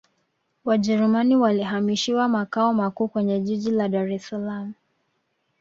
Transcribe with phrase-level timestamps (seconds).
[0.65, 4.73] wajerumani walihamishiwa makao makuu kwenye jiji la dar es salaam